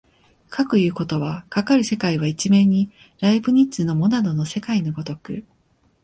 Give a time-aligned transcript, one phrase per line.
[0.49, 5.45] かくいうことは、かかる世界は一面にライプニッツのモナドの世界の如く